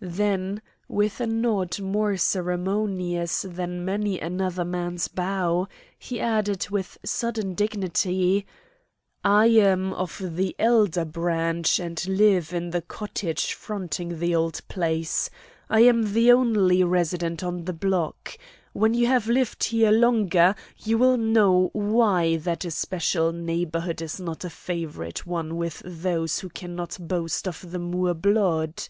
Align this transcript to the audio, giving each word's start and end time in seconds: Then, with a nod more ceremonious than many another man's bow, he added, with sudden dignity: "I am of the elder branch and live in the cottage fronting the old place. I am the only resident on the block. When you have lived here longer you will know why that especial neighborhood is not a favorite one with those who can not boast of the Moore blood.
Then, 0.00 0.62
with 0.88 1.20
a 1.20 1.28
nod 1.28 1.78
more 1.78 2.16
ceremonious 2.16 3.42
than 3.42 3.84
many 3.84 4.18
another 4.18 4.64
man's 4.64 5.06
bow, 5.06 5.68
he 5.96 6.18
added, 6.18 6.68
with 6.70 6.98
sudden 7.04 7.54
dignity: 7.54 8.46
"I 9.22 9.46
am 9.46 9.92
of 9.92 10.20
the 10.34 10.56
elder 10.58 11.04
branch 11.04 11.78
and 11.78 12.04
live 12.08 12.52
in 12.52 12.70
the 12.70 12.82
cottage 12.82 13.52
fronting 13.54 14.18
the 14.18 14.34
old 14.34 14.60
place. 14.66 15.30
I 15.70 15.82
am 15.84 16.14
the 16.14 16.32
only 16.32 16.82
resident 16.82 17.44
on 17.44 17.64
the 17.64 17.72
block. 17.72 18.36
When 18.72 18.92
you 18.92 19.06
have 19.06 19.28
lived 19.28 19.62
here 19.62 19.92
longer 19.92 20.56
you 20.78 20.98
will 20.98 21.16
know 21.16 21.70
why 21.74 22.38
that 22.38 22.64
especial 22.64 23.30
neighborhood 23.30 24.02
is 24.02 24.18
not 24.20 24.44
a 24.44 24.50
favorite 24.50 25.24
one 25.28 25.56
with 25.56 25.80
those 25.86 26.40
who 26.40 26.48
can 26.48 26.74
not 26.74 26.96
boast 27.00 27.46
of 27.46 27.70
the 27.70 27.78
Moore 27.78 28.14
blood. 28.14 28.88